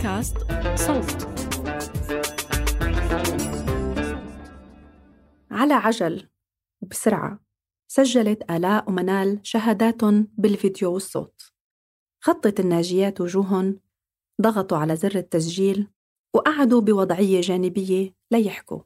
بودكاست 0.00 0.36
صوت. 0.74 1.28
على 5.50 5.74
عجل. 5.74 6.28
وبسرعة 6.82 7.40
سجلت 7.88 8.50
آلاء 8.50 8.88
ومنال 8.88 9.40
شهاداتهم 9.42 10.28
بالفيديو 10.38 10.92
والصوت. 10.92 11.52
خطت 12.20 12.60
الناجيات 12.60 13.20
وجوهن 13.20 13.78
ضغطوا 14.42 14.78
على 14.78 14.96
زر 14.96 15.14
التسجيل. 15.14 15.88
وقعدوا 16.34 16.80
بوضعية 16.80 17.40
جانبية 17.40 18.14
ليحكوا 18.30 18.82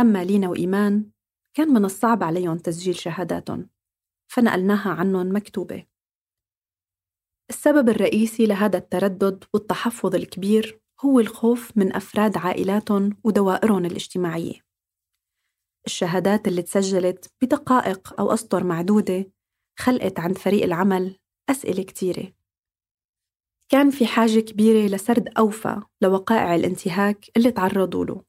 أما 0.00 0.24
لينا 0.24 0.48
وإيمان 0.48 1.10
كان 1.54 1.68
من 1.68 1.84
الصعب 1.84 2.22
عليهم 2.22 2.58
تسجيل 2.58 2.94
شهاداتهم. 2.94 3.70
فنقلناها 4.28 4.90
عنهم 4.90 5.36
مكتوبة. 5.36 5.91
السبب 7.52 7.88
الرئيسي 7.88 8.46
لهذا 8.46 8.78
التردد 8.78 9.44
والتحفظ 9.54 10.14
الكبير 10.14 10.80
هو 11.04 11.20
الخوف 11.20 11.76
من 11.76 11.96
أفراد 11.96 12.36
عائلاتهم 12.36 13.16
ودوائرهم 13.24 13.84
الاجتماعية. 13.84 14.60
الشهادات 15.86 16.48
اللي 16.48 16.62
تسجلت 16.62 17.32
بدقائق 17.42 18.20
أو 18.20 18.32
أسطر 18.34 18.64
معدودة 18.64 19.32
خلقت 19.78 20.20
عند 20.20 20.38
فريق 20.38 20.64
العمل 20.64 21.16
أسئلة 21.50 21.82
كتيرة. 21.82 22.32
كان 23.68 23.90
في 23.90 24.06
حاجة 24.06 24.40
كبيرة 24.40 24.86
لسرد 24.86 25.28
أوفى 25.38 25.82
لوقائع 26.02 26.54
الانتهاك 26.54 27.26
اللي 27.36 27.50
تعرضوا 27.50 28.04
له. 28.04 28.22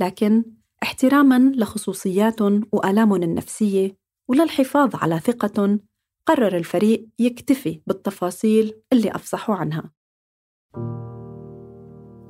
لكن 0.00 0.44
احتراما 0.82 1.52
لخصوصياتهم 1.56 2.68
وآلامهم 2.72 3.22
النفسية 3.22 3.96
وللحفاظ 4.30 4.96
على 4.96 5.18
ثقتهم 5.18 5.80
قرر 6.26 6.56
الفريق 6.56 7.08
يكتفي 7.18 7.80
بالتفاصيل 7.86 8.74
اللي 8.92 9.10
أفصحوا 9.10 9.54
عنها. 9.54 9.90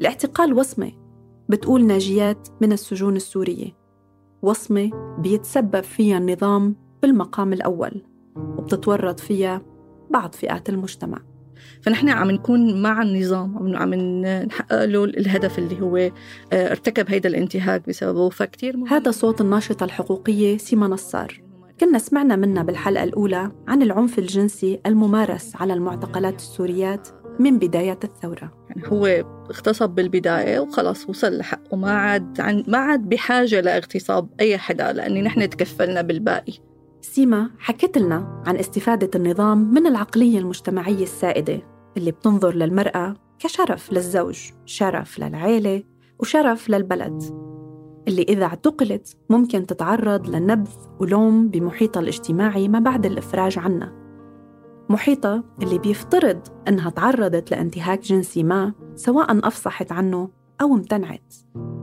الاعتقال 0.01 0.53
وصمة 0.53 0.93
بتقول 1.49 1.87
ناجيات 1.87 2.49
من 2.61 2.73
السجون 2.73 3.17
السورية. 3.17 3.77
وصمة 4.43 5.17
بيتسبب 5.19 5.81
فيها 5.81 6.19
النظام 6.19 6.77
بالمقام 7.03 7.53
الأول 7.53 8.03
وبتتورط 8.37 9.21
فيها 9.21 9.63
بعض 10.11 10.35
فئات 10.35 10.69
المجتمع. 10.69 11.23
فنحن 11.83 12.09
عم 12.09 12.31
نكون 12.31 12.83
مع 12.83 13.03
النظام 13.03 13.77
عم 13.77 13.95
نحقق 13.95 14.85
له 14.85 15.05
الهدف 15.05 15.59
اللي 15.59 15.81
هو 15.81 15.97
آه، 15.97 16.11
ارتكب 16.53 17.11
هيدا 17.11 17.29
الانتهاك 17.29 17.89
بسببه 17.89 18.29
فكتير 18.29 18.77
مهم. 18.77 18.89
هذا 18.89 19.11
صوت 19.11 19.41
الناشطة 19.41 19.85
الحقوقية 19.85 20.57
سيما 20.57 20.87
نصار. 20.89 21.42
كنا 21.83 21.99
سمعنا 21.99 22.37
منها 22.37 22.63
بالحلقة 22.63 23.05
الأولى 23.05 23.51
عن 23.69 23.83
العنف 23.83 24.19
الجنسي 24.19 24.81
الممارس 24.87 25.57
على 25.57 25.73
المعتقلات 25.73 26.35
السوريات 26.35 27.09
من 27.41 27.59
بداية 27.59 27.99
الثورة. 28.05 28.53
يعني 28.69 28.83
هو 28.89 29.07
اغتصب 29.51 29.91
بالبداية 29.91 30.61
وخلص 30.61 31.09
وصل 31.09 31.39
لحقه. 31.39 31.77
ما 31.77 31.91
عاد 31.91 32.41
عن 32.41 32.65
ما 32.69 32.79
عاد 32.79 33.09
بحاجة 33.09 33.61
لاغتصاب 33.61 34.29
أي 34.41 34.59
حدا 34.59 34.93
لأني 34.93 35.23
نحن 35.23 35.51
تكفلنا 35.51 36.03
بالباقي. 36.03 36.53
سيما 37.01 37.51
حكت 37.59 37.99
لنا 37.99 38.43
عن 38.47 38.57
استفادة 38.57 39.11
النظام 39.15 39.75
من 39.75 39.87
العقلية 39.87 40.39
المجتمعية 40.39 41.03
السائدة 41.03 41.61
اللي 41.97 42.11
بتنظر 42.11 42.55
للمرأة 42.55 43.15
كشرف 43.39 43.93
للزوج 43.93 44.41
شرف 44.65 45.19
للعيلة 45.19 45.83
وشرف 46.19 46.71
للبلد. 46.71 47.52
اللي 48.09 48.23
إذا 48.23 48.45
اعتقلت 48.45 49.17
ممكن 49.31 49.67
تتعرض 49.67 50.31
لنبذ 50.31 50.71
ولوم 51.01 51.49
بمحيطها 51.49 52.01
الاجتماعي 52.01 52.69
ما 52.69 52.79
بعد 52.79 53.07
الإفراج 53.07 53.59
عنها. 53.59 53.93
محيطها 54.89 55.45
اللي 55.63 55.79
بيفترض 55.79 56.41
أنها 56.69 56.91
تعرضت 56.91 57.51
لانتهاك 57.51 58.03
جنسي 58.03 58.43
ما 58.43 58.73
سواء 58.95 59.49
أفصحت 59.49 59.93
عنه 59.93 60.31
أو 60.61 60.75
امتنعت. 60.75 61.35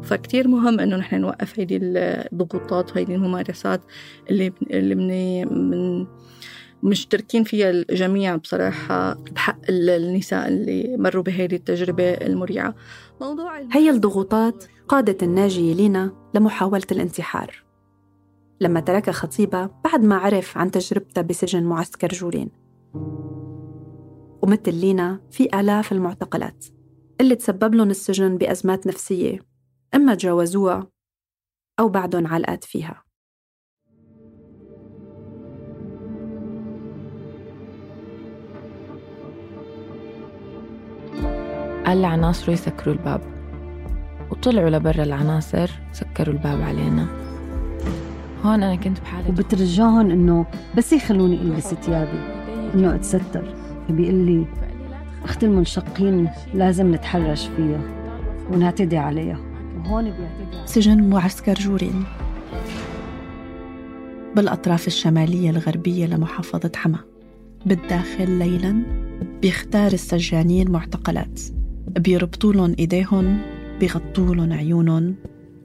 فكتير 0.04 0.48
مهم 0.48 0.80
إنه 0.80 0.96
نحن 0.96 1.22
نوقف 1.22 1.60
هيدي 1.60 1.80
الضغوطات 1.82 2.92
وهيدي 2.92 3.16
الممارسات 3.16 3.82
اللي 4.30 4.54
اللي 4.72 4.96
من 4.96 5.70
من 5.70 6.08
مشتركين 6.84 7.44
فيها 7.44 7.70
الجميع 7.70 8.36
بصراحة 8.36 9.14
بحق 9.14 9.60
النساء 9.70 10.48
اللي 10.48 10.98
مروا 10.98 11.24
بهذه 11.24 11.56
التجربة 11.56 12.04
المريعة. 12.04 12.76
موضوع 13.22 13.60
هي 13.72 13.90
الضغوطات 13.90 14.64
قادت 14.90 15.24
الناجية 15.24 15.74
لينا 15.74 16.12
لمحاولة 16.34 16.84
الانتحار. 16.92 17.64
لما 18.62 18.80
تركها 18.80 19.12
خطيبها 19.12 19.82
بعد 19.84 20.04
ما 20.04 20.16
عرف 20.16 20.58
عن 20.58 20.72
تجربتها 20.72 21.22
بسجن 21.22 21.64
معسكر 21.64 22.08
جولين. 22.08 22.50
ومثل 24.44 24.74
لينا 24.74 25.22
في 25.32 25.60
آلاف 25.60 25.92
المعتقلات 25.92 26.66
اللي 27.22 27.36
تسبب 27.36 27.76
لهم 27.76 27.90
السجن 27.90 28.38
بأزمات 28.38 28.88
نفسية 28.88 29.40
إما 29.96 30.16
تجاوزوها 30.16 30.88
أو 31.80 31.90
بعدهم 31.90 32.28
علقات 32.28 32.64
فيها. 32.64 33.04
قال 41.86 42.02
لعناصره 42.02 42.54
يسكروا 42.54 42.94
الباب. 42.94 43.39
وطلعوا 44.32 44.70
لبرا 44.70 45.04
العناصر 45.04 45.70
سكروا 45.92 46.34
الباب 46.34 46.62
علينا. 46.62 47.08
هون 48.44 48.64
أنا 48.64 48.76
كنت 48.76 49.00
بحالة 49.00 49.30
وبترجاهم 49.30 50.12
إنه 50.12 50.46
بس 50.78 50.94
يخلوني 50.94 51.42
ألبس 51.42 51.74
ثيابي 51.74 52.20
إنه 52.74 52.96
أتستر. 52.96 53.54
بيقول 53.90 54.16
لي 54.16 54.46
أخت 55.24 55.44
المنشقين 55.44 56.30
لازم 56.54 56.96
نتحرش 56.96 57.48
فيها 57.58 57.82
ونعتدي 58.52 58.98
عليها. 58.98 59.40
وهون 59.78 60.04
بيعتدي 60.04 60.58
سجن 60.66 61.10
معسكر 61.10 61.54
جورين. 61.54 62.04
بالأطراف 64.36 64.88
الشمالية 64.88 65.50
الغربية 65.50 66.06
لمحافظة 66.06 66.72
حما. 66.76 67.00
بالداخل 67.66 68.32
ليلا 68.32 68.84
بيختار 69.42 69.94
السجانين 69.94 70.72
معتقلات. 70.72 71.42
بيربطوا 71.88 72.54
لهم 72.54 72.76
إيديهم 72.80 73.38
بيغطوا 73.80 74.36
لهم 74.36 74.54
عيونهم 74.54 75.16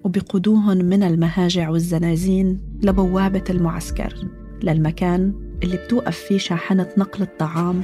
وبيقودوهم 0.05 0.77
من 0.77 1.03
المهاجع 1.03 1.69
والزنازين 1.69 2.61
لبوابة 2.83 3.45
المعسكر 3.51 4.15
للمكان 4.63 5.35
اللي 5.63 5.77
بتوقف 5.77 6.17
فيه 6.17 6.39
شاحنة 6.39 6.89
نقل 6.99 7.23
الطعام 7.23 7.83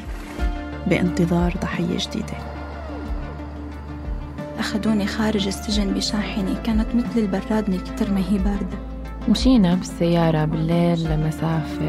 بانتظار 0.87 1.55
ضحية 1.63 1.99
جديدة. 1.99 2.35
أخذوني 4.59 5.07
خارج 5.07 5.47
السجن 5.47 5.95
بشاحنة 5.95 6.63
كانت 6.63 6.87
مثل 6.95 7.21
البراد 7.21 7.71
من 7.71 7.79
كتر 7.79 8.11
ما 8.11 8.21
هي 8.21 8.39
باردة. 8.39 8.79
مشينا 9.29 9.75
بالسيارة 9.75 10.45
بالليل 10.45 11.05
لمسافة 11.05 11.85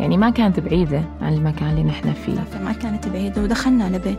يعني 0.00 0.16
ما 0.16 0.30
كانت 0.30 0.60
بعيدة 0.60 1.02
عن 1.20 1.32
المكان 1.32 1.70
اللي 1.70 1.84
نحن 1.84 2.12
فيه. 2.12 2.60
ما 2.64 2.72
كانت 2.72 3.08
بعيدة 3.08 3.42
ودخلنا 3.42 3.96
لبيت 3.96 4.18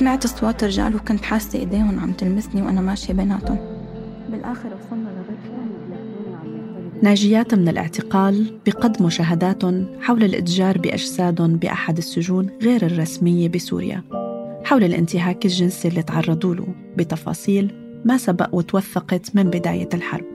سمعت 0.00 0.24
أصوات 0.24 0.64
رجال 0.64 0.96
وكنت 0.96 1.24
حاسة 1.24 1.58
إيديهم 1.58 2.00
عم 2.00 2.12
تلمسني 2.12 2.62
وأنا 2.62 2.80
ماشية 2.80 3.12
بيناتهم. 3.12 3.58
بالآخر 4.28 4.68
وصلنا 4.68 5.08
لبيت 5.08 7.02
ناجيات 7.02 7.54
من 7.54 7.68
الاعتقال 7.68 8.58
بقدموا 8.66 9.10
شهادات 9.10 9.62
حول 10.00 10.24
الإتجار 10.24 10.78
بأجسادهم 10.78 11.56
بأحد 11.56 11.98
السجون 11.98 12.50
غير 12.62 12.86
الرسمية 12.86 13.48
بسوريا. 13.48 14.02
حول 14.64 14.84
الانتهاك 14.84 15.44
الجنسي 15.44 15.88
اللي 15.88 16.02
تعرضوا 16.02 16.54
له 16.54 16.66
بتفاصيل 16.96 17.74
ما 18.04 18.16
سبق 18.16 18.48
وتوثقت 18.52 19.36
من 19.36 19.42
بداية 19.42 19.88
الحرب. 19.94 20.26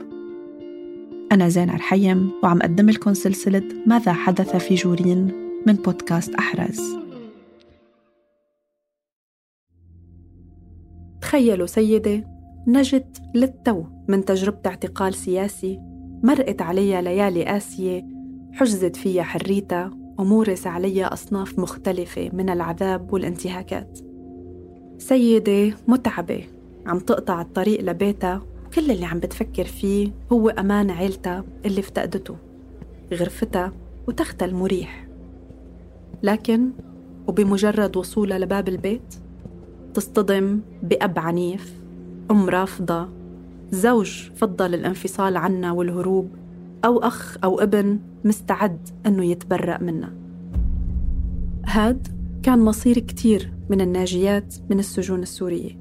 أنا 1.32 1.48
زين 1.48 1.70
رحيم 1.70 2.30
وعم 2.42 2.58
أقدم 2.58 2.90
لكم 2.90 3.14
سلسلة 3.14 3.62
ماذا 3.86 4.12
حدث 4.12 4.56
في 4.56 4.74
جورين 4.74 5.32
من 5.66 5.74
بودكاست 5.74 6.34
أحراز. 6.34 7.05
تخيلوا 11.26 11.66
سيدة 11.66 12.24
نجت 12.66 13.22
للتو 13.34 13.84
من 14.08 14.24
تجربة 14.24 14.58
اعتقال 14.66 15.14
سياسي 15.14 15.80
مرقت 16.22 16.62
عليها 16.62 17.00
ليالي 17.02 17.44
قاسية 17.44 18.06
حجزت 18.52 18.96
فيها 18.96 19.22
حريتها 19.22 19.90
ومورس 20.18 20.66
عليها 20.66 21.12
أصناف 21.12 21.58
مختلفة 21.58 22.30
من 22.32 22.50
العذاب 22.50 23.12
والانتهاكات. 23.12 23.98
سيدة 24.98 25.76
متعبة 25.88 26.44
عم 26.86 26.98
تقطع 26.98 27.40
الطريق 27.40 27.80
لبيتها 27.80 28.42
وكل 28.66 28.90
اللي 28.90 29.06
عم 29.06 29.18
بتفكر 29.18 29.64
فيه 29.64 30.10
هو 30.32 30.48
أمان 30.48 30.90
عيلتها 30.90 31.44
اللي 31.64 31.80
افتقدته 31.80 32.36
غرفتها 33.12 33.72
وتختها 34.08 34.46
المريح. 34.46 35.06
لكن 36.22 36.70
وبمجرد 37.26 37.96
وصولها 37.96 38.38
لباب 38.38 38.68
البيت 38.68 39.25
تصطدم 39.96 40.60
بأب 40.82 41.18
عنيف 41.18 41.74
أم 42.30 42.48
رافضة 42.48 43.08
زوج 43.70 44.30
فضل 44.34 44.74
الانفصال 44.74 45.36
عنا 45.36 45.72
والهروب 45.72 46.28
أو 46.84 46.98
أخ 46.98 47.38
أو 47.44 47.60
ابن 47.60 47.98
مستعد 48.24 48.88
أنه 49.06 49.24
يتبرأ 49.24 49.82
منا. 49.82 50.14
هاد 51.66 52.08
كان 52.42 52.58
مصير 52.58 52.98
كتير 52.98 53.52
من 53.70 53.80
الناجيات 53.80 54.54
من 54.70 54.78
السجون 54.78 55.22
السورية. 55.22 55.78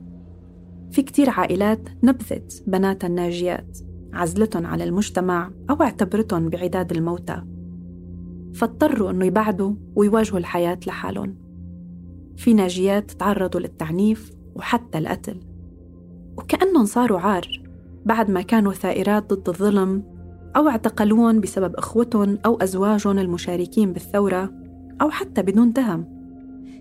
في 0.92 1.02
كتير 1.02 1.30
عائلات 1.30 1.90
نبذت 2.04 2.64
بناتها 2.68 3.08
الناجيات 3.08 3.78
عزلتهم 4.14 4.66
على 4.66 4.84
المجتمع 4.84 5.52
أو 5.70 5.82
اعتبرتهم 5.82 6.50
بعداد 6.50 6.92
الموتى. 6.92 7.42
فاضطروا 8.54 9.12
أنه 9.12 9.26
يبعدوا 9.26 9.76
ويواجهوا 9.96 10.40
الحياة 10.40 10.80
لحالهم. 10.88 11.45
في 12.38 12.54
ناجيات 12.54 13.12
تعرضوا 13.12 13.62
للتعنيف 13.62 14.32
وحتى 14.56 14.98
القتل. 14.98 15.40
وكأنهم 16.38 16.86
صاروا 16.86 17.20
عار 17.20 17.48
بعد 18.06 18.32
ما 18.32 18.42
كانوا 18.42 18.74
ثائرات 18.74 19.34
ضد 19.34 19.50
الظلم 19.50 20.04
أو 20.56 20.70
اعتقلوهم 20.70 21.40
بسبب 21.40 21.76
إخوتهم 21.76 22.40
أو 22.46 22.58
أزواجهم 22.58 23.20
المشاركين 23.20 23.94
بالثورة 23.94 24.54
أو 25.02 25.10
حتى 25.10 25.42
بدون 25.42 25.74
تهم 25.74 26.16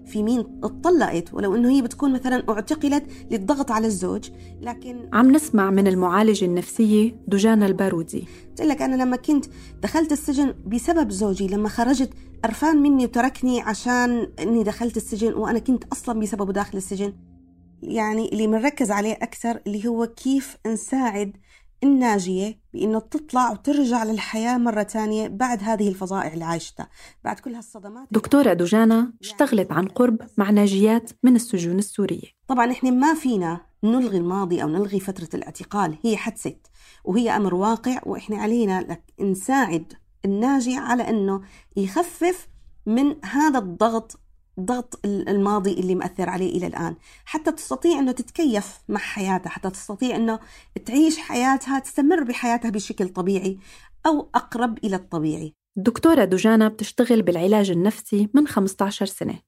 في 0.06 0.23
مين 0.23 0.45
اتطلقت 0.65 1.35
ولو 1.35 1.55
إنه 1.55 1.71
هي 1.71 1.83
بتكون 1.83 2.12
مثلا 2.12 2.45
اعتقلت 2.49 3.05
للضغط 3.31 3.71
على 3.71 3.87
الزوج 3.87 4.31
لكن 4.61 5.09
عم 5.12 5.31
نسمع 5.31 5.71
من 5.71 5.87
المعالجة 5.87 6.45
النفسية 6.45 7.17
دجانا 7.29 7.67
البارودي. 7.67 8.25
قلت 8.49 8.61
لك 8.61 8.83
أنا 8.83 9.03
لما 9.03 9.17
كنت 9.17 9.45
دخلت 9.83 10.12
السجن 10.12 10.55
بسبب 10.67 11.11
زوجي 11.11 11.47
لما 11.47 11.69
خرجت 11.69 12.11
قرفان 12.44 12.76
مني 12.76 13.05
وتركني 13.05 13.61
عشان 13.61 14.32
إني 14.41 14.62
دخلت 14.62 14.96
السجن 14.96 15.35
وأنا 15.35 15.58
كنت 15.58 15.85
أصلا 15.93 16.20
بسببه 16.20 16.52
داخل 16.52 16.79
السجن. 16.79 17.12
يعني 17.82 18.29
اللي 18.29 18.46
بنركز 18.46 18.91
عليه 18.91 19.12
أكثر 19.12 19.61
اللي 19.67 19.88
هو 19.88 20.06
كيف 20.06 20.56
نساعد 20.67 21.37
الناجية 21.85 22.61
بإنه 22.75 22.99
تطلع 22.99 23.50
وترجع 23.50 24.05
للحياة 24.05 24.58
مرة 24.58 24.82
تانية 24.82 25.29
بعد 25.29 25.62
هذه 25.62 25.88
الفظائع 25.88 26.32
اللي 26.32 26.44
عايشتها 26.44 26.88
بعد 27.25 27.41
كل 27.41 27.55
هالصدمات 27.55 28.08
دكتورة 28.11 28.52
دجانا 28.52 29.12
اشتغلت 29.20 29.73
عن 29.73 29.87
قرب 29.87 30.23
مع 30.37 30.50
ناجيات 30.50 31.11
من 31.23 31.37
السجون 31.37 31.79
السورية. 31.79 32.29
طبعا 32.49 32.70
إحنا 32.70 32.91
ما 32.91 33.14
فينا 33.14 33.61
نلغي 33.85 34.19
الماضي 34.19 34.62
أو 34.62 34.69
نلغي 34.69 35.00
فترة 35.00 35.29
الاعتقال 35.35 35.99
هي 36.05 36.17
حدثت 36.17 36.67
وهي 37.05 37.37
أمر 37.37 37.55
واقع 37.55 38.00
وإحنا 38.06 38.37
علينا 38.37 38.81
لك 38.81 39.02
نساعد 39.20 39.93
الناجي 40.25 40.76
على 40.76 41.09
أنه 41.09 41.41
يخفف 41.76 42.49
من 42.87 43.25
هذا 43.25 43.59
الضغط 43.59 44.21
ضغط 44.61 45.00
الماضي 45.05 45.73
اللي 45.73 45.94
مأثر 45.94 46.31
عليه 46.31 46.56
إلى 46.56 46.67
الآن. 46.67 46.97
حتى 47.25 47.53
تستطيع 47.53 47.99
أنه 47.99 48.12
تتكيف 48.12 48.79
مع 48.88 49.00
حياتها 49.00 49.50
حتى 49.50 49.71
تستطيع 49.71 50.17
أنه 50.17 50.38
تعيش 50.85 51.19
حياتها 51.19 51.79
تستمر 51.79 52.23
بحياتها 52.23 52.71
بشكل 52.71 53.09
طبيعي 53.09 53.59
أو 54.06 54.31
أقرب 54.35 54.79
إلى 54.85 54.97
الطبيعي. 54.97 55.55
دكتورة 55.76 56.25
دجانا 56.25 56.69
بتشتغل 56.69 57.23
بالعلاج 57.23 57.70
النفسي 57.70 58.29
من 58.35 58.47
15 58.47 59.06
سنة. 59.06 59.38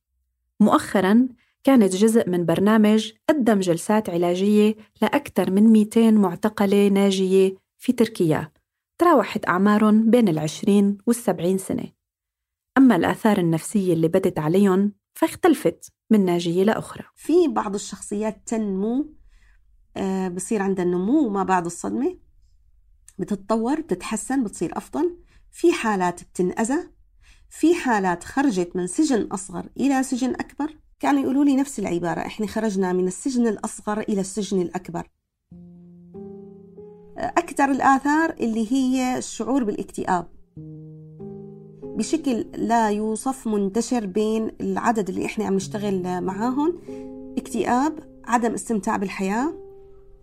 مؤخراً 0.60 1.28
كانت 1.66 1.96
جزء 1.96 2.30
من 2.30 2.46
برنامج 2.46 3.12
قدم 3.28 3.60
جلسات 3.60 4.10
علاجية 4.10 4.76
لأكثر 5.02 5.50
من 5.50 5.62
200 5.62 6.10
معتقلة 6.10 6.88
ناجية 6.88 7.54
في 7.78 7.92
تركيا. 7.92 8.50
تراوحت 8.98 9.48
أعمارهم 9.48 10.10
بين 10.10 10.28
العشرين 10.28 10.98
والسبعين 11.06 11.58
سنة. 11.58 11.84
أما 12.78 12.96
الآثار 12.96 13.38
النفسية 13.38 13.92
اللي 13.92 14.08
بدت 14.08 14.38
عليهم 14.38 14.92
فاختلفت 15.14 15.92
من 16.10 16.24
ناجية 16.24 16.64
لأخرى. 16.64 17.04
في 17.14 17.48
بعض 17.48 17.74
الشخصيات 17.74 18.42
تنمو 18.46 19.14
آه 19.96 20.28
بصير 20.28 20.62
عندها 20.62 20.84
نمو 20.84 21.28
ما 21.28 21.42
بعد 21.42 21.64
الصدمة. 21.64 22.18
بتتطور 23.18 23.80
بتتحسن 23.80 24.44
بتصير 24.44 24.76
أفضل. 24.76 25.18
في 25.50 25.72
حالات 25.72 26.22
بتنأذى 26.22 26.90
في 27.50 27.74
حالات 27.74 28.24
خرجت 28.24 28.76
من 28.76 28.86
سجن 28.86 29.22
أصغر 29.22 29.68
إلى 29.76 30.02
سجن 30.02 30.30
أكبر. 30.30 30.76
كانوا 31.00 31.22
يقولوا 31.22 31.44
لي 31.44 31.56
نفس 31.56 31.78
العبارة 31.78 32.20
إحنا 32.20 32.46
خرجنا 32.46 32.92
من 32.92 33.06
السجن 33.06 33.46
الأصغر 33.46 34.00
إلى 34.00 34.20
السجن 34.20 34.62
الأكبر. 34.62 35.08
أكثر 37.18 37.70
الآثار 37.70 38.34
اللي 38.40 38.72
هي 38.72 39.18
الشعور 39.18 39.64
بالاكتئاب. 39.64 40.26
بشكل 41.82 42.46
لا 42.56 42.90
يوصف 42.90 43.46
منتشر 43.46 44.06
بين 44.06 44.50
العدد 44.60 45.08
اللي 45.08 45.26
إحنا 45.26 45.44
عم 45.44 45.54
نشتغل 45.54 46.22
معاهم. 46.22 46.78
اكتئاب 47.38 47.98
عدم 48.24 48.52
استمتاع 48.52 48.96
بالحياة. 48.96 49.54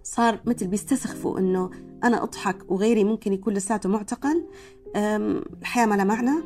صار 0.04 0.40
مثل 0.46 0.68
بيستسخفوا 0.68 1.40
إنه 1.40 1.70
أنا 2.04 2.24
أضحك 2.24 2.72
وغيري 2.72 3.04
ممكن 3.04 3.34
يكون 3.34 3.54
لساته 3.54 3.90
معتقل. 3.90 4.44
الحياة 4.96 5.86
ما 5.86 5.96
لها 5.96 6.06
معنى. 6.06 6.44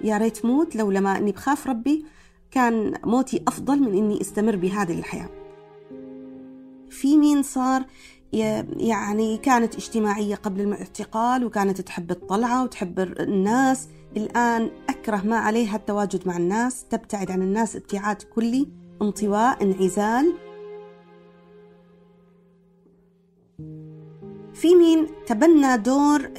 يا 0.00 0.18
ريت 0.18 0.44
موت 0.44 0.76
لو 0.76 0.90
لما 0.90 1.18
أني 1.18 1.32
بخاف 1.32 1.66
ربي 1.66 2.04
كان 2.50 2.94
موتي 3.04 3.42
أفضل 3.48 3.80
من 3.80 3.94
إني 3.94 4.20
أستمر 4.20 4.56
بهذه 4.56 4.98
الحياة. 4.98 5.30
في 6.90 7.16
مين 7.16 7.42
صار 7.42 7.84
يعني 8.76 9.38
كانت 9.38 9.74
اجتماعية 9.74 10.34
قبل 10.34 10.60
الاعتقال 10.60 11.44
وكانت 11.44 11.80
تحب 11.80 12.10
الطلعة 12.10 12.64
وتحب 12.64 12.98
الناس. 13.00 13.88
الآن 14.16 14.70
أكره 14.88 15.16
ما 15.16 15.36
عليها 15.36 15.76
التواجد 15.76 16.28
مع 16.28 16.36
الناس 16.36 16.84
تبتعد 16.84 17.30
عن 17.30 17.42
الناس 17.42 17.76
ابتعاد 17.76 18.22
كلي 18.22 18.68
انطواء 19.02 19.62
انعزال. 19.62 20.34
في 24.54 24.74
مين 24.74 25.06
تبنى 25.26 25.76
دور 25.76 26.30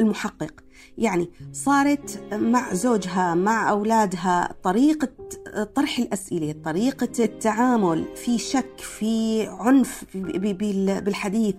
المحقق؟ 0.00 0.52
يعني 0.98 1.30
صارت 1.52 2.22
مع 2.32 2.74
زوجها 2.74 3.34
مع 3.34 3.70
أولادها 3.70 4.54
طريقة 4.62 5.08
طرح 5.74 5.98
الأسئلة 5.98 6.54
طريقة 6.64 7.24
التعامل 7.24 8.04
في 8.16 8.38
شك 8.38 8.78
في 8.78 9.46
عنف 9.46 10.04
بالحديث. 11.04 11.54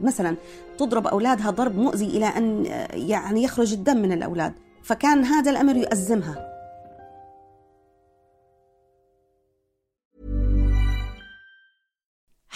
مثلا 0.00 0.36
تضرب 0.78 1.06
أولادها 1.06 1.50
ضرب 1.50 1.78
مؤذي 1.78 2.04
إلى 2.06 2.26
أن 2.26 2.64
يعني 2.92 3.42
يخرج 3.42 3.72
الدم 3.72 3.96
من 3.96 4.12
الأولاد 4.12 4.52
فكان 4.82 5.24
هذا 5.24 5.50
الأمر 5.50 5.76
يؤزمها. 5.76 6.59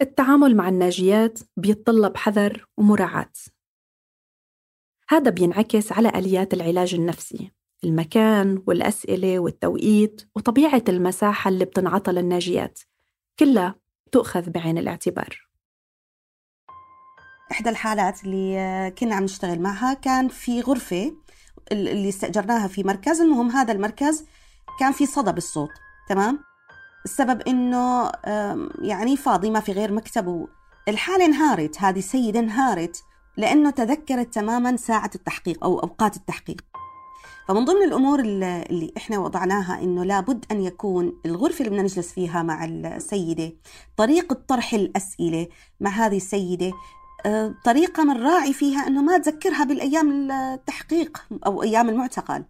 التعامل 0.00 0.56
مع 0.56 0.68
الناجيات 0.68 1.38
بيتطلب 1.56 2.16
حذر 2.16 2.66
ومراعاة. 2.76 3.32
هذا 5.08 5.30
بينعكس 5.30 5.92
على 5.92 6.08
آليات 6.08 6.54
العلاج 6.54 6.94
النفسي 6.94 7.52
المكان 7.84 8.62
والأسئلة 8.66 9.38
والتوقيت 9.38 10.30
وطبيعة 10.36 10.82
المساحة 10.88 11.48
اللي 11.48 11.64
بتنعطى 11.64 12.12
للناجيات 12.12 12.78
كلها 13.38 13.74
تؤخذ 14.12 14.50
بعين 14.50 14.78
الاعتبار. 14.78 15.48
إحدى 17.52 17.70
الحالات 17.70 18.24
اللي 18.24 18.94
كنا 18.98 19.14
عم 19.14 19.24
نشتغل 19.24 19.60
معها 19.60 19.94
كان 19.94 20.28
في 20.28 20.60
غرفة 20.60 21.16
اللي 21.72 22.08
استأجرناها 22.08 22.68
في 22.68 22.82
مركز 22.82 23.20
المهم 23.20 23.50
هذا 23.50 23.72
المركز 23.72 24.26
كان 24.80 24.92
في 24.92 25.06
صدى 25.06 25.32
بالصوت 25.32 25.70
تمام؟ 26.08 26.47
السبب 27.04 27.40
إنه 27.40 28.12
يعني 28.82 29.16
فاضي 29.16 29.50
ما 29.50 29.60
في 29.60 29.72
غير 29.72 29.92
مكتب. 29.92 30.46
الحالة 30.88 31.24
انهارت 31.24 31.80
هذه 31.80 31.98
السيدة 31.98 32.40
انهارت 32.40 33.02
لأنه 33.36 33.70
تذكرت 33.70 34.34
تماما 34.34 34.76
ساعة 34.76 35.10
التحقيق 35.14 35.64
أو 35.64 35.78
أوقات 35.78 36.16
التحقيق. 36.16 36.60
فمن 37.48 37.64
ضمن 37.64 37.82
الأمور 37.82 38.20
اللي 38.20 38.92
إحنا 38.96 39.18
وضعناها 39.18 39.82
إنه 39.82 40.04
لابد 40.04 40.44
أن 40.50 40.60
يكون 40.60 41.20
الغرفة 41.26 41.58
اللي 41.58 41.70
بدنا 41.70 41.82
نجلس 41.82 42.12
فيها 42.12 42.42
مع 42.42 42.64
السيدة 42.64 43.52
طريقة 43.96 44.42
طرح 44.48 44.74
الأسئلة 44.74 45.48
مع 45.80 45.90
هذه 45.90 46.16
السيدة 46.16 46.72
آه، 47.26 47.54
طريقة 47.64 48.04
من 48.04 48.22
راعي 48.22 48.52
فيها 48.52 48.86
أنه 48.86 49.02
ما 49.02 49.18
تذكرها 49.18 49.64
بالأيام 49.64 50.30
التحقيق 50.30 51.26
أو 51.46 51.62
أيام 51.62 51.88
المعتقل. 51.88 52.44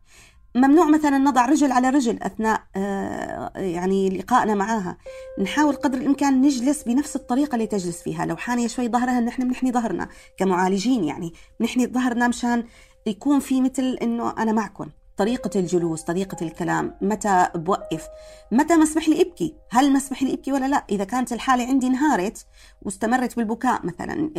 ممنوع 0.58 0.88
مثلا 0.88 1.18
نضع 1.18 1.46
رجل 1.46 1.72
على 1.72 1.90
رجل 1.90 2.22
أثناء 2.22 2.62
آه، 2.76 3.52
يعني 3.54 4.18
لقائنا 4.18 4.54
معها 4.54 4.98
نحاول 5.42 5.74
قدر 5.74 5.98
الإمكان 5.98 6.40
نجلس 6.40 6.82
بنفس 6.82 7.16
الطريقة 7.16 7.54
اللي 7.54 7.66
تجلس 7.66 8.02
فيها. 8.02 8.26
لو 8.26 8.36
حانية 8.36 8.66
شوي 8.66 8.88
ظهرها 8.88 9.20
نحن 9.20 9.48
بنحني 9.48 9.72
ظهرنا 9.72 10.08
كمعالجين 10.38 11.04
يعني. 11.04 11.32
بنحني 11.60 11.86
ظهرنا 11.86 12.28
مشان 12.28 12.64
يكون 13.06 13.40
في 13.40 13.60
مثل 13.60 13.98
إنه 14.02 14.34
أنا 14.38 14.52
معكم 14.52 14.86
طريقة 15.18 15.60
الجلوس 15.60 16.02
طريقة 16.02 16.36
الكلام 16.42 16.94
متى 17.02 17.48
بوقف 17.54 18.08
متى 18.52 18.76
مسمح 18.76 19.08
لي 19.08 19.22
أبكي؟ 19.22 19.54
هل 19.70 19.92
مسمح 19.92 20.22
لي 20.22 20.34
أبكي 20.34 20.52
ولا 20.52 20.68
لا؟ 20.68 20.84
إذا 20.90 21.04
كانت 21.04 21.32
الحالة 21.32 21.66
عندي 21.66 21.86
انهارت 21.86 22.46
واستمرت 22.82 23.36
بالبكاء 23.36 23.86
مثلا 23.86 24.30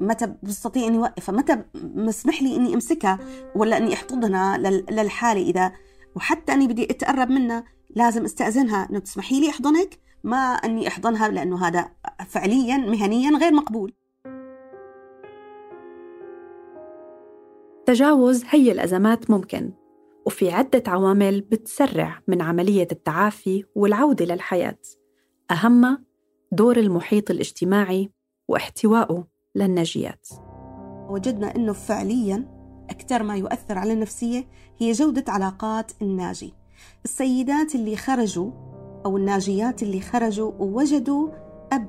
متى 0.00 0.34
بستطيع 0.42 0.86
أني 0.86 0.98
أوقفها؟ 0.98 1.34
متى 1.34 1.62
مسمح 1.74 2.42
لي 2.42 2.56
أني 2.56 2.74
أمسكها 2.74 3.18
ولا 3.56 3.76
أني 3.76 3.94
احتضنها 3.94 4.58
للحالة 4.90 5.42
إذا؟ 5.42 5.72
وحتى 6.16 6.52
أني 6.52 6.66
بدي 6.66 6.84
اتقرب 6.84 7.30
منها 7.30 7.64
لازم 7.96 8.24
أستأذنها. 8.24 8.88
إنه 8.90 8.98
تسمحي 8.98 9.40
لي 9.40 9.50
أحضنك؟ 9.50 9.98
ما 10.24 10.36
أني 10.36 10.88
أحضنها 10.88 11.28
لأنه 11.28 11.66
هذا 11.66 11.90
فعليا 12.26 12.76
مهنيا 12.76 13.38
غير 13.38 13.52
مقبول. 13.52 13.92
تجاوز 17.86 18.44
هي 18.50 18.72
الأزمات 18.72 19.30
ممكن. 19.30 19.72
وفي 20.26 20.50
عدة 20.50 20.82
عوامل 20.86 21.40
بتسرع 21.40 22.20
من 22.28 22.42
عملية 22.42 22.88
التعافي 22.92 23.64
والعودة 23.74 24.24
للحياة. 24.24 24.78
أهمها 25.50 26.04
دور 26.52 26.76
المحيط 26.76 27.30
الاجتماعي 27.30 28.10
واحتوائه 28.48 29.26
للناجيات. 29.54 30.28
وجدنا 31.08 31.56
أنه 31.56 31.72
فعلياً 31.72 32.54
أكثر 32.90 33.22
ما 33.22 33.36
يؤثر 33.36 33.78
على 33.78 33.92
النفسية 33.92 34.48
هي 34.78 34.92
جودة 34.92 35.24
علاقات 35.28 35.92
الناجي. 36.02 36.54
السيدات 37.04 37.74
اللي 37.74 37.96
خرجوا 37.96 38.50
أو 39.06 39.16
الناجيات 39.16 39.82
اللي 39.82 40.00
خرجوا 40.00 40.52
ووجدوا 40.58 41.28
أب 41.72 41.88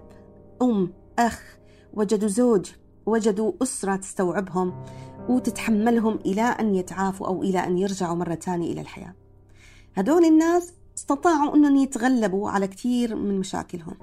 أم 0.61 0.93
أخ 1.19 1.57
وجدوا 1.93 2.27
زوج 2.27 2.71
وجدوا 3.05 3.51
أسرة 3.61 3.95
تستوعبهم. 3.95 4.83
وتتحملهم 5.29 6.19
إلى 6.25 6.41
أن 6.41 6.75
يتعافوا 6.75 7.27
أو 7.27 7.43
إلى 7.43 7.59
أن 7.59 7.77
يرجعوا 7.77 8.15
مرة 8.15 8.35
ثانية 8.35 8.71
إلى 8.73 8.81
الحياة. 8.81 9.13
هدول 9.95 10.25
الناس 10.25 10.73
استطاعوا 10.97 11.55
أنهم 11.55 11.75
يتغلبوا 11.75 12.49
على 12.49 12.67
كثير 12.67 13.15
من 13.15 13.39
مشاكلهم. 13.39 13.93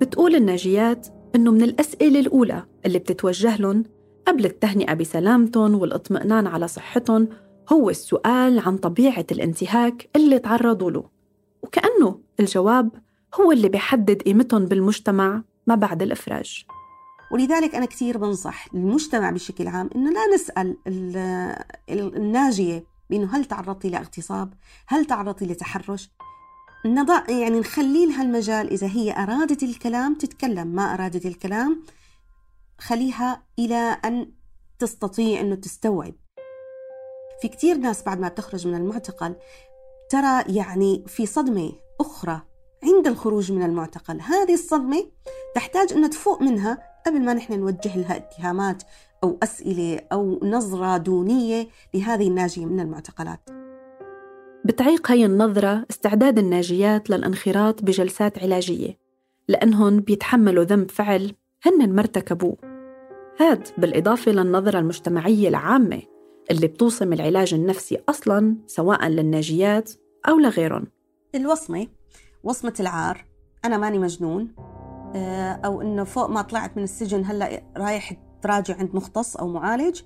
بتقول 0.00 0.34
الناجيات 0.34 1.06
أنه 1.34 1.50
من 1.50 1.62
الأسئلة 1.62 2.20
الأولى 2.20 2.62
اللي 2.86 2.98
بتتوجه 2.98 3.56
لهم 3.56 3.84
قبل 4.26 4.44
التهنئة 4.44 4.94
بسلامتهم 4.94 5.74
والاطمئنان 5.74 6.46
على 6.46 6.68
صحتهم 6.68 7.28
هو 7.72 7.90
السؤال 7.90 8.58
عن 8.58 8.76
طبيعة 8.76 9.26
الانتهاك 9.32 10.08
اللي 10.16 10.38
تعرضوا 10.38 10.90
له. 10.90 11.04
وكأنه 11.62 12.18
الجواب 12.40 12.90
هو 13.40 13.52
اللي 13.52 13.68
بيحدد 13.68 14.22
قيمتهم 14.22 14.66
بالمجتمع 14.66 15.42
ما 15.66 15.74
بعد 15.74 16.02
الإفراج. 16.02 16.66
ولذلك 17.32 17.74
أنا 17.74 17.86
كثير 17.86 18.18
بنصح 18.18 18.74
المجتمع 18.74 19.30
بشكل 19.30 19.68
عام 19.68 19.90
إنه 19.96 20.10
لا 20.10 20.34
نسأل 20.34 20.76
الناجية 21.90 22.84
بأنه 23.10 23.36
هل 23.36 23.44
تعرضتي 23.44 23.88
لاغتصاب؟ 23.88 24.54
هل 24.86 25.04
تعرضتي 25.04 25.44
لتحرش؟ 25.44 26.10
نضع 26.86 27.30
يعني 27.30 27.60
نخلي 27.60 28.06
لها 28.06 28.22
المجال 28.22 28.70
إذا 28.70 28.86
هي 28.86 29.12
أرادت 29.12 29.62
الكلام 29.62 30.14
تتكلم 30.14 30.66
ما 30.66 30.94
أرادت 30.94 31.26
الكلام 31.26 31.82
خليها 32.78 33.42
إلى 33.58 33.98
أن 34.04 34.32
تستطيع 34.78 35.40
أنه 35.40 35.54
تستوعب 35.54 36.14
في 37.42 37.48
كثير 37.48 37.76
ناس 37.76 38.02
بعد 38.02 38.20
ما 38.20 38.28
تخرج 38.28 38.66
من 38.66 38.74
المعتقل 38.74 39.36
ترى 40.10 40.44
يعني 40.56 41.04
في 41.06 41.26
صدمة 41.26 41.72
أخرى 42.00 42.42
عند 42.84 43.06
الخروج 43.06 43.52
من 43.52 43.62
المعتقل 43.62 44.20
هذه 44.20 44.54
الصدمة 44.54 45.06
تحتاج 45.54 45.92
أن 45.92 46.10
تفوق 46.10 46.42
منها 46.42 46.91
قبل 47.06 47.20
ما 47.24 47.34
نحن 47.34 47.60
نوجه 47.60 47.96
لها 47.98 48.16
اتهامات 48.16 48.82
أو 49.24 49.38
أسئلة 49.42 50.00
أو 50.12 50.40
نظرة 50.42 50.96
دونية 50.96 51.68
لهذه 51.94 52.28
الناجية 52.28 52.66
من 52.66 52.80
المعتقلات. 52.80 53.40
بتعيق 54.64 55.10
هي 55.10 55.26
النظرة 55.26 55.86
استعداد 55.90 56.38
الناجيات 56.38 57.10
للانخراط 57.10 57.82
بجلسات 57.82 58.38
علاجية 58.38 58.98
لأنهم 59.48 60.00
بيتحملوا 60.00 60.64
ذنب 60.64 60.90
فعل 60.90 61.34
هن 61.66 61.92
ما 61.92 62.00
ارتكبوه 62.00 62.56
هاد 63.40 63.68
بالإضافة 63.78 64.32
للنظرة 64.32 64.78
المجتمعية 64.78 65.48
العامة 65.48 66.02
اللي 66.50 66.66
بتوصم 66.66 67.12
العلاج 67.12 67.54
النفسي 67.54 67.98
أصلاً 68.08 68.56
سواء 68.66 69.08
للناجيات 69.08 69.92
أو 70.28 70.38
لغيرهم. 70.38 70.86
الوصمة 71.34 71.86
وصمة 72.44 72.74
العار 72.80 73.24
أنا 73.64 73.76
ماني 73.76 73.98
مجنون 73.98 74.54
آه، 75.16 75.60
أو 75.64 75.82
إنه 75.82 76.04
فوق 76.04 76.30
ما 76.30 76.42
طلعت 76.42 76.76
من 76.76 76.82
السجن 76.82 77.24
هلأ 77.24 77.62
رايح 77.76 78.12
تراجع 78.42 78.76
عند 78.76 78.94
مختص 78.94 79.36
أو 79.36 79.48
معالج. 79.48 80.00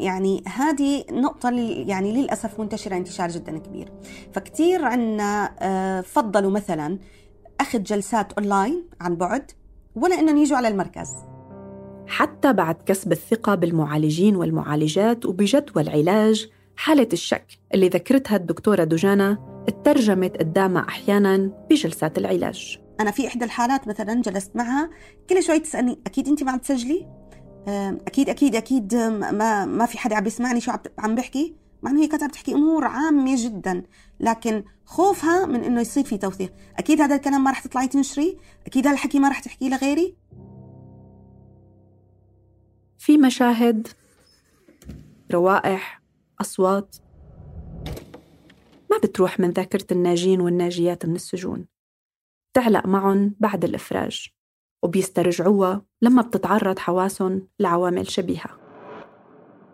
يعني 0.00 0.42
هذه 0.48 1.04
نقطة 1.12 1.50
يعني 1.86 2.22
للأسف 2.22 2.60
منتشرة 2.60 2.96
انتشار 2.96 3.28
جدا 3.28 3.58
كبير. 3.58 3.92
فكتير 4.32 4.84
عنا 4.84 5.54
آه، 5.60 6.00
فضلوا 6.00 6.50
مثلا 6.50 6.98
أخذ 7.60 7.82
جلسات 7.82 8.32
أونلاين 8.32 8.84
عن 9.00 9.16
بعد 9.16 9.50
ولا 9.94 10.18
إنهم 10.18 10.36
يجوا 10.36 10.56
على 10.56 10.68
المركز. 10.68 11.08
حتى 12.06 12.52
بعد 12.52 12.76
كسب 12.86 13.12
الثقة 13.12 13.54
بالمعالجين 13.54 14.36
والمعالجات 14.36 15.26
وبجدوى 15.26 15.82
العلاج 15.82 16.50
حالة 16.76 17.08
الشك 17.12 17.46
اللي 17.74 17.88
ذكرتها 17.88 18.36
الدكتورة 18.36 18.84
دجانا 18.84 19.38
اترجمت 19.68 20.36
قدامها 20.36 20.88
أحيانا 20.88 21.36
بجلسات 21.70 22.18
العلاج. 22.18 22.81
أنا 23.00 23.10
في 23.10 23.26
إحدى 23.26 23.44
الحالات 23.44 23.88
مثلا 23.88 24.22
جلست 24.22 24.56
معها 24.56 24.90
كل 25.30 25.42
شوي 25.42 25.58
تسألني 25.58 25.98
أكيد 26.06 26.28
انت 26.28 26.42
ما 26.42 26.52
عم 26.52 26.58
تسجلي؟ 26.58 27.08
أكيد 28.06 28.28
أكيد 28.28 28.56
أكيد 28.56 28.94
ما 28.94 29.64
ما 29.64 29.86
في 29.86 29.98
حدا 29.98 30.16
عم 30.16 30.24
بيسمعني 30.24 30.60
شو 30.60 30.72
عم 30.98 31.14
بحكي؟ 31.14 31.56
مع 31.82 31.90
إنه 31.90 32.02
هي 32.02 32.06
كانت 32.06 32.22
عم 32.22 32.30
تحكي 32.30 32.54
أمور 32.54 32.84
عامة 32.84 33.44
جدا 33.44 33.82
لكن 34.20 34.64
خوفها 34.84 35.46
من 35.46 35.64
إنه 35.64 35.80
يصير 35.80 36.04
في 36.04 36.18
توثيق. 36.18 36.54
أكيد 36.78 37.00
هذا 37.00 37.14
الكلام 37.14 37.44
ما 37.44 37.50
رح 37.50 37.60
تطلعي 37.60 37.88
تنشري؟ 37.88 38.38
أكيد 38.66 38.86
هذا 38.86 38.94
الحكي 38.94 39.18
ما 39.18 39.28
رح 39.28 39.40
تحكيه 39.40 39.68
لغيري؟ 39.68 40.16
في 42.98 43.18
مشاهد 43.18 43.88
روائح 45.32 46.02
أصوات 46.40 46.96
ما 48.90 48.98
بتروح 49.02 49.40
من 49.40 49.50
ذاكرة 49.50 49.86
الناجين 49.92 50.40
والناجيات 50.40 51.06
من 51.06 51.14
السجون. 51.14 51.71
تعلق 52.54 52.86
معهم 52.86 53.34
بعد 53.40 53.64
الإفراج 53.64 54.28
وبيسترجعوها 54.84 55.82
لما 56.02 56.22
بتتعرض 56.22 56.78
حواسهم 56.78 57.48
لعوامل 57.58 58.10
شبيهة. 58.10 58.58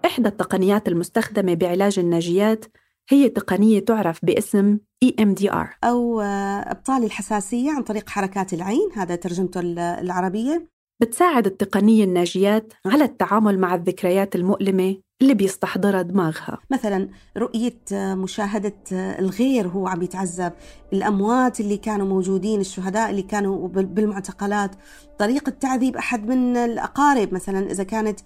إحدى 0.05 0.29
التقنيات 0.29 0.89
المستخدمة 0.89 1.55
بعلاج 1.55 1.99
الناجيات 1.99 2.65
هي 3.09 3.29
تقنية 3.29 3.81
تعرف 3.81 4.25
باسم 4.25 4.79
EMDR 5.05 5.67
أو 5.85 6.21
إبطال 6.21 7.05
الحساسية 7.05 7.71
عن 7.71 7.83
طريق 7.83 8.11
حركات 8.11 8.53
العين 8.53 8.89
هذا 8.97 9.17
ترجمته 9.17 9.61
العربية. 10.01 10.69
بتساعد 11.01 11.47
التقنية 11.47 12.05
الناجيات 12.05 12.73
على 12.87 13.05
التعامل 13.05 13.59
مع 13.59 13.75
الذكريات 13.75 14.37
المؤلمة 14.37 14.97
اللي 15.23 15.35
بيستحضرها 15.35 16.03
دماغها. 16.03 16.59
مثلا 16.71 17.09
رؤية 17.37 17.79
مشاهدة 17.93 18.75
الغير 18.93 19.69
هو 19.69 19.87
عم 19.89 20.03
يتعذب 20.03 20.53
الأموات 20.93 21.61
اللي 21.61 21.77
كانوا 21.77 22.07
موجودين 22.07 22.61
الشهداء 22.61 23.11
اللي 23.11 23.23
كانوا 23.23 23.69
بالمعتقلات. 23.69 24.71
طريقة 25.19 25.51
تعذيب 25.51 25.97
أحد 25.97 26.29
من 26.29 26.57
الأقارب 26.57 27.35
مثلا 27.35 27.71
إذا 27.71 27.85
كانت 27.85 28.21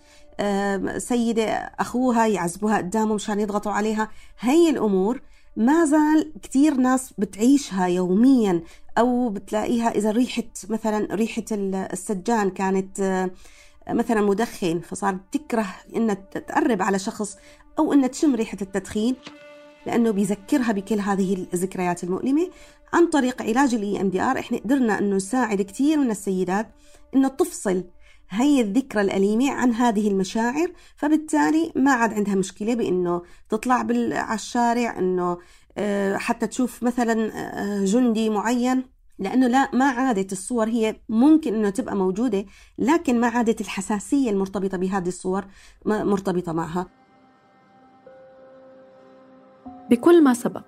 سيدة 0.99 1.45
أخوها 1.79 2.27
يعذبوها 2.27 2.77
قدامه 2.77 3.15
مشان 3.15 3.41
يضغطوا 3.41 3.73
عليها. 3.73 4.09
هي 4.41 4.71
الأمور 4.71 5.21
ما 5.57 5.85
زال 5.85 6.33
كثير 6.43 6.75
ناس 6.75 7.15
بتعيشها 7.19 7.87
يوميا. 7.87 8.63
أو 8.99 9.29
بتلاقيها 9.29 9.89
إذا 9.89 10.11
ريحة 10.11 10.43
مثلا 10.69 11.15
ريحة 11.15 11.45
السجان 11.53 12.51
كانت 12.51 13.31
مثلا 13.89 14.21
مدخن 14.21 14.81
فصارت 14.81 15.21
تكره 15.33 15.67
إنها 15.97 16.15
تقرب 16.15 16.83
على 16.83 16.99
شخص 16.99 17.37
أو 17.79 17.93
إنها 17.93 18.09
تشم 18.09 18.35
ريحة 18.35 18.59
التدخين 18.63 19.17
لأنه 19.87 20.11
بيذكرها 20.11 20.73
بكل 20.73 21.01
هذه 21.01 21.47
الذكريات 21.55 22.05
المؤلمة. 22.05 22.51
عن 22.93 23.07
طريق 23.07 23.43
علاج 23.43 23.75
ال 23.75 24.01
EMDR 24.01 24.39
إحنا 24.39 24.59
قدرنا 24.59 24.99
إنه 24.99 25.17
نساعد 25.17 25.63
كثير 25.63 25.99
من 25.99 26.11
السيدات 26.11 26.69
إنه 27.15 27.29
تفصل 27.29 27.85
هي 28.35 28.61
الذكرى 28.61 29.03
الأليمة 29.03 29.51
عن 29.51 29.73
هذه 29.73 30.09
المشاعر 30.09 30.73
فبالتالي 30.97 31.73
ما 31.77 31.93
عاد 31.93 32.15
عندها 32.15 32.35
مشكلة 32.35 32.75
بأنه 32.75 33.23
تطلع 33.49 33.75
على 33.75 34.35
الشارع 34.35 34.99
أنه 34.99 35.39
حتى 36.19 36.47
تشوف 36.47 36.83
مثلا 36.83 37.31
جندي 37.85 38.31
معين. 38.31 38.85
لأنه 39.19 39.47
لا 39.47 39.71
ما 39.75 39.85
عادت 39.85 40.33
الصور 40.33 40.69
هي 40.69 40.97
ممكن 41.09 41.55
أنه 41.55 41.71
تبقى 41.71 41.97
موجودة 41.97 42.45
لكن 42.79 43.21
ما 43.21 43.27
عادت 43.27 43.61
الحساسية 43.61 44.31
المرتبطة 44.31 44.79
بهذه 44.79 45.09
الصور 45.09 45.45
مرتبطة 45.87 46.53
معها. 46.53 46.87
بكل 49.91 50.25
ما 50.25 50.35
سبق 50.35 50.67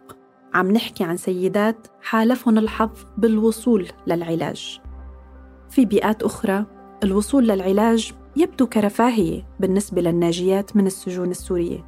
عم 0.54 0.70
نحكي 0.70 1.04
عن 1.04 1.16
سيدات 1.16 1.86
حالفهم 2.02 2.58
الحظ 2.58 2.90
بالوصول 3.18 3.88
للعلاج. 4.06 4.80
في 5.70 5.84
بيئات 5.84 6.22
أخرى 6.22 6.66
الوصول 7.04 7.48
للعلاج 7.48 8.12
يبدو 8.36 8.66
كرفاهية 8.66 9.46
بالنسبة 9.60 10.02
للناجيات 10.02 10.76
من 10.76 10.86
السجون 10.86 11.30
السورية 11.30 11.84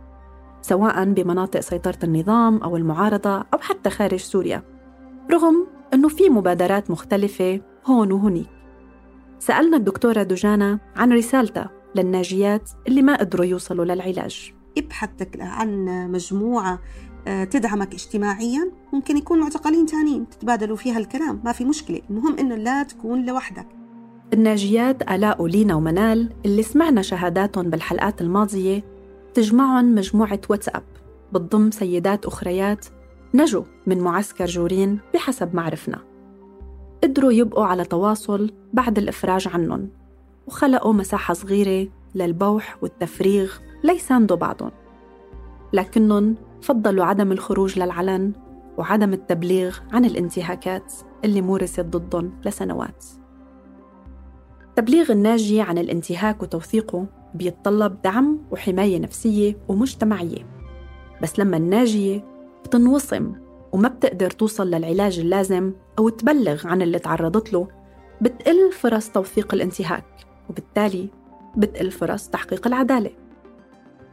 سواء 0.63 1.05
بمناطق 1.05 1.61
سيطرة 1.61 1.99
النظام 2.05 2.57
أو 2.59 2.77
المعارضة 2.77 3.37
أو 3.37 3.59
حتى 3.59 3.91
خارج 3.91 4.19
سوريا 4.19 4.63
رغم 5.31 5.67
أنه 5.95 6.09
في 6.09 6.29
مبادرات 6.29 6.91
مختلفة 6.91 7.61
هون 7.87 8.13
وهنيك. 8.13 8.49
سألنا 9.39 9.77
الدكتورة 9.77 10.23
دجانة 10.23 10.81
عن 10.97 11.13
رسالتها 11.13 11.71
للناجيات 11.95 12.71
اللي 12.89 13.03
ما 13.03 13.17
قدروا 13.17 13.47
يوصلوا 13.47 13.85
للعلاج. 13.85 14.53
ابحث 14.79 15.11
عن 15.41 15.85
مجموعة 16.13 16.79
تدعمك 17.27 17.95
اجتماعيا 17.95 18.71
ممكن 18.93 19.17
يكون 19.17 19.41
معتقلين 19.41 19.87
تانيين 19.87 20.29
تتبادلوا 20.29 20.77
فيها 20.77 20.99
الكلام 20.99 21.41
ما 21.45 21.53
في 21.53 21.65
مشكلة. 21.65 22.01
المهم 22.11 22.39
أنه 22.39 22.55
لا 22.55 22.83
تكون 22.83 23.27
لوحدك. 23.27 23.67
الناجيات 24.33 25.11
آلاء 25.11 25.43
ولينا 25.43 25.75
ومنال 25.75 26.33
اللي 26.47 26.63
سمعنا 26.63 27.03
شهاداتهم 27.03 27.71
بالحلقات 27.71 28.21
الماضية 28.21 28.85
تجمعهم 29.35 29.95
مجموعة 29.95 30.41
واتساب 30.51 30.83
بتضم 31.33 31.71
سيدات 31.71 32.27
أخريات 32.27 32.87
نجوا 33.35 33.65
من 33.87 34.01
معسكر 34.01 34.47
جورين 34.47 34.99
بحسب 35.15 35.55
ما 35.55 35.63
عرفنا 35.63 35.99
قدروا 37.03 37.33
يبقوا 37.33 37.65
على 37.65 37.85
تواصل 37.85 38.51
بعد 38.73 38.99
الإفراج 38.99 39.49
عنهم 39.49 39.89
وخلقوا 40.47 40.93
مساحة 40.93 41.35
صغيرة 41.35 41.89
للبوح 42.15 42.77
والتفريغ 42.83 43.53
ليساندوا 43.85 44.37
بعضهم. 44.37 44.71
لكنهم 45.73 46.35
فضلوا 46.63 47.05
عدم 47.05 47.33
الخروج 47.33 47.79
للعلن 47.79 48.33
وعدم 48.79 49.13
التبليغ 49.13 49.79
عن 49.93 50.05
الانتهاكات 50.05 50.95
اللي 51.25 51.41
مورست 51.41 51.81
ضدهم 51.81 52.33
لسنوات. 52.45 53.05
تبليغ 54.77 55.13
الناجي 55.13 55.61
عن 55.61 55.79
الانتهاك 55.79 56.43
وتوثيقه 56.43 57.07
بيتطلب 57.35 58.03
دعم 58.03 58.39
وحماية 58.51 58.99
نفسية 58.99 59.57
ومجتمعية. 59.69 60.47
بس 61.23 61.39
لما 61.39 61.57
الناجية 61.57 62.25
بتنوصم 62.65 63.33
وما 63.73 63.89
بتقدر 63.89 64.31
توصل 64.31 64.71
للعلاج 64.71 65.19
اللازم 65.19 65.73
أو 65.99 66.09
تبلغ 66.09 66.67
عن 66.67 66.83
اللي 66.83 66.99
تعرضت 66.99 67.53
له 67.53 67.69
بتقل 68.21 68.73
فرص 68.73 69.09
توثيق 69.09 69.55
الانتهاك 69.55 70.05
وبالتالي 70.51 71.09
بتقل 71.57 71.91
فرص 71.91 72.29
تحقيق 72.29 72.67
العدالة. 72.67 73.11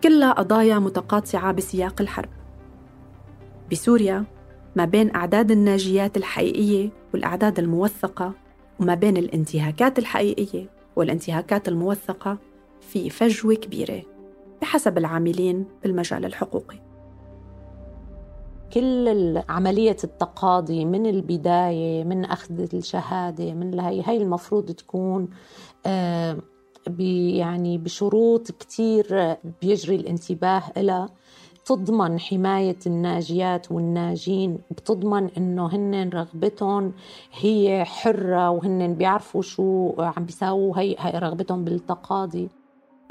كلها 0.03 0.31
قضايا 0.31 0.79
متقاطعة 0.79 1.51
بسياق 1.51 2.01
الحرب. 2.01 2.29
بسوريا 3.71 4.25
ما 4.75 4.85
بين 4.85 5.15
أعداد 5.15 5.51
الناجيات 5.51 6.17
الحقيقية 6.17 6.89
والأعداد 7.13 7.59
الموثقة 7.59 8.42
وما 8.79 8.95
بين 8.95 9.17
الانتهاكات 9.17 9.99
الحقيقية 9.99 10.69
والانتهاكات 10.95 11.67
الموثقة 11.67 12.37
في 12.81 13.09
فجوة 13.09 13.55
كبيرة 13.55 14.01
بحسب 14.61 14.97
العاملين 14.97 15.65
بالمجال 15.83 16.25
الحقوقي. 16.25 16.77
كل 18.73 19.41
عملية 19.49 19.97
التقاضي 20.03 20.85
من 20.85 21.05
البداية 21.05 22.03
من 22.03 22.25
أخذ 22.25 22.67
الشهادة 22.73 23.53
من 23.53 23.79
هي 23.79 24.03
هي 24.05 24.17
المفروض 24.17 24.71
تكون 24.71 25.29
آه 25.85 26.37
يعني 26.99 27.77
بشروط 27.77 28.51
كتير 28.51 29.35
بيجري 29.61 29.95
الانتباه 29.95 30.63
لها 30.77 31.09
بتضمن 31.63 32.19
حماية 32.19 32.77
الناجيات 32.87 33.71
والناجين 33.71 34.57
بتضمن 34.71 35.29
إنه 35.37 35.67
هن 35.67 36.09
رغبتهم 36.09 36.93
هي 37.39 37.85
حرة 37.85 38.49
وهن 38.49 38.93
بيعرفوا 38.93 39.41
شو 39.41 39.93
عم 39.99 40.25
بيساووا 40.25 40.79
هي, 40.79 40.95
هي 40.99 41.19
رغبتهم 41.19 41.63
بالتقاضي. 41.63 42.49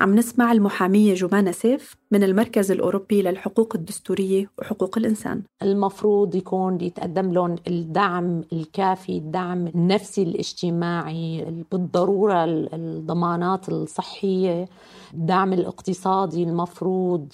عم 0.01 0.15
نسمع 0.15 0.53
المحامية 0.53 1.15
جمانة 1.15 1.51
سيف 1.51 1.97
من 2.11 2.23
المركز 2.23 2.71
الأوروبي 2.71 3.23
للحقوق 3.23 3.73
الدستورية 3.75 4.51
وحقوق 4.59 4.99
الإنسان. 4.99 5.43
المفروض 5.63 6.35
يكون 6.35 6.81
يتقدم 6.81 7.33
لهم 7.33 7.57
الدعم 7.69 8.45
الكافي 8.53 9.19
الدعم 9.19 9.67
النفسي 9.67 10.23
الاجتماعي 10.23 11.45
بالضرورة 11.73 12.45
الضمانات 12.45 13.69
الصحية 13.69 14.69
الدعم 15.15 15.53
الاقتصادي 15.53 16.43
المفروض 16.43 17.29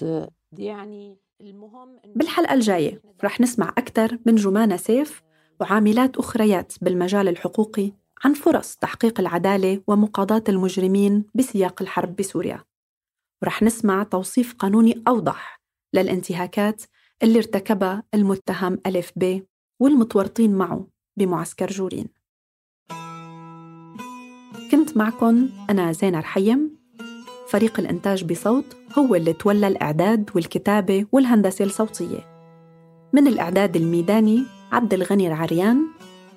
يعني 0.52 1.18
المهم 1.40 2.00
بالحلقة 2.16 2.54
الجاية 2.54 3.02
رح 3.24 3.40
نسمع 3.40 3.68
أكثر 3.78 4.18
من 4.26 4.34
جمانة 4.34 4.76
سيف 4.76 5.22
وعاملات 5.60 6.16
أخريات 6.16 6.72
بالمجال 6.82 7.28
الحقوقي 7.28 7.92
عن 8.24 8.34
فرص 8.34 8.76
تحقيق 8.76 9.20
العدالة 9.20 9.82
ومقاضاة 9.86 10.44
المجرمين 10.48 11.24
بسياق 11.34 11.82
الحرب 11.82 12.16
بسوريا. 12.16 12.64
ورح 13.42 13.62
نسمع 13.62 14.02
توصيف 14.02 14.54
قانوني 14.54 15.02
أوضح 15.08 15.60
للانتهاكات 15.94 16.82
اللي 17.22 17.38
ارتكبها 17.38 18.02
المتهم 18.14 18.78
ألف 18.86 19.12
ب 19.16 19.42
والمتورطين 19.80 20.54
معه 20.54 20.86
بمعسكر 21.16 21.70
جورين. 21.70 22.08
كنت 24.70 24.96
معكم 24.96 25.48
أنا 25.70 25.92
زينة 25.92 26.20
رحيم. 26.20 26.77
فريق 27.48 27.80
الإنتاج 27.80 28.24
بصوت 28.24 28.76
هو 28.98 29.14
اللي 29.14 29.32
تولى 29.32 29.68
الإعداد 29.68 30.30
والكتابة 30.34 31.06
والهندسة 31.12 31.64
الصوتية. 31.64 32.18
من 33.12 33.26
الإعداد 33.26 33.76
الميداني 33.76 34.44
عبد 34.72 34.94
الغني 34.94 35.28
العريان 35.28 35.86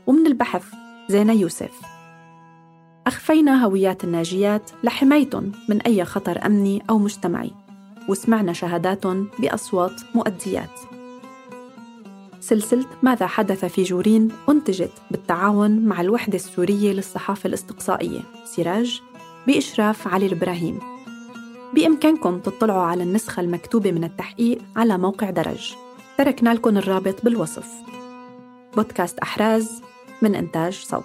ومن 0.07 0.27
البحث 0.27 0.63
زينة 1.09 1.33
يوسف. 1.33 1.81
أخفينا 3.07 3.65
هويات 3.65 4.03
الناجيات 4.03 4.71
لحمايتهم 4.83 5.51
من 5.69 5.81
أي 5.81 6.05
خطر 6.05 6.45
أمني 6.45 6.83
أو 6.89 6.97
مجتمعي 6.97 7.51
وسمعنا 8.09 8.53
شهاداتهم 8.53 9.27
بأصوات 9.39 10.01
مؤديات. 10.15 10.79
سلسلة 12.39 12.85
ماذا 13.03 13.27
حدث 13.27 13.65
في 13.65 13.83
جورين 13.83 14.29
أنتجت 14.49 14.93
بالتعاون 15.11 15.85
مع 15.85 16.01
الوحدة 16.01 16.35
السورية 16.35 16.93
للصحافة 16.93 17.47
الاستقصائية. 17.47 18.19
سراج 18.45 19.01
بإشراف 19.47 20.07
علي 20.07 20.25
الإبراهيم. 20.25 20.90
بإمكانكم 21.73 22.39
تطلعوا 22.39 22.81
على 22.81 23.03
النسخة 23.03 23.41
المكتوبة 23.41 23.91
من 23.91 24.03
التحقيق 24.03 24.61
على 24.75 24.97
موقع 24.97 25.29
درج 25.29 25.73
تركنا 26.17 26.53
لكم 26.53 26.77
الرابط 26.77 27.25
بالوصف 27.25 27.67
بودكاست 28.75 29.19
أحراز 29.19 29.81
من 30.21 30.35
إنتاج 30.35 30.73
صوت 30.73 31.03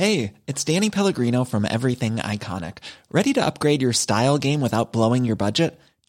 Hey, 0.00 0.32
it's 0.46 0.64
Danny 0.64 0.88
Pellegrino 0.88 1.44
from 1.44 1.66
Everything 1.66 2.16
Iconic. 2.16 2.78
Ready 3.12 3.34
to 3.34 3.44
upgrade 3.44 3.82
your 3.82 3.92
style 3.92 4.38
game 4.38 4.62
without 4.62 4.94
blowing 4.94 5.26
your 5.26 5.36
budget? 5.36 5.78